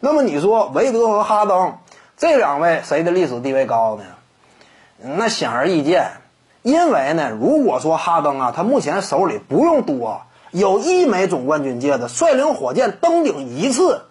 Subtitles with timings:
[0.00, 1.78] 那么你说韦德和哈登
[2.16, 4.04] 这两位谁的历史地位高呢？
[5.16, 6.12] 那显而易见，
[6.62, 14.02] 因为呢，如果说哈登啊，他目前手里不用多，有一枚总冠军戒指，率领火箭登顶一次，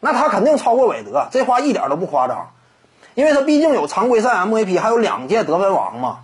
[0.00, 2.50] 那他肯定超过韦德，这话一点都不夸张，
[3.14, 6.20] 因为他毕竟有常规赛 MVP，还有两届得分王嘛。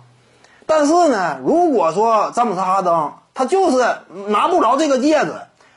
[0.65, 3.97] 但是呢，如果说詹姆斯哈登他就是
[4.27, 5.33] 拿不着这个戒指，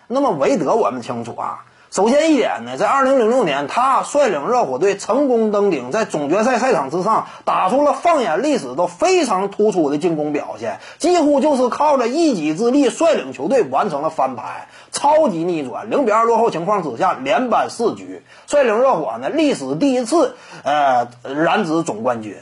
[0.07, 1.65] 那么韦德我们清楚啊。
[1.93, 22.37] 首先一点呢，在二零零六年，他率领热火队成功登顶，在总决赛赛场之上打出了放眼历史都非常突出的进攻表现，几乎就是靠着一己之力率领球队完成了翻盘，超级逆转，零比二落后情况之下连扳四局，率领热火呢历史第一次呃染指总冠军。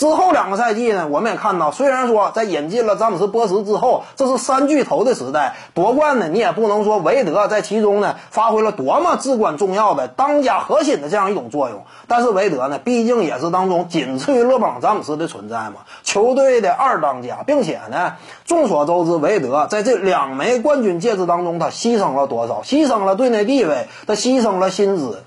[0.00, 11.84] 之后两个赛季呢，我们也看到，虽然说在引进了詹姆斯、波什之后，这是三巨头的时代，夺冠呢，你也不能说韦德在其中呢发挥了多么至关重要的当家核心的这样一种作用。
[12.08, 18.14] 但是韦德呢，毕竟也是当中仅次于勒布朗詹姆斯的存在嘛，球队的二当家，并且呢，
[18.46, 22.62] 众所周知，韦德在这两枚冠军戒指当中，他牺牲了多少？
[22.62, 25.22] 牺牲了队内地位，他牺牲了薪资。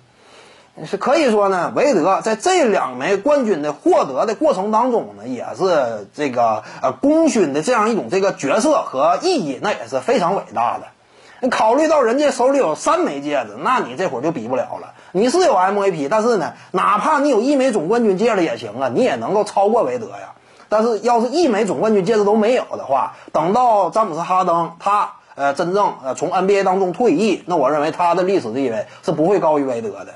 [0.86, 11.50] 是可以说呢，韦德在这两枚冠军的获得的过程当中呢，也是这个呃功勋的这样一种这个角色和意义，那也是非常伟大的。
[11.50, 14.94] 考虑到人家手里有三枚戒指，那你这会儿就比不了了。
[15.12, 20.34] 你是有 MVP，但是呢，哪怕你有一枚总冠军戒指也行啊，你也能够超过韦德呀。
[20.70, 30.16] 但是要是一枚总冠军戒指都没有的话，等到詹姆斯哈登他呃真正呃从 NBA 当中退役，那我认为他的历史地位是不会高于韦德的。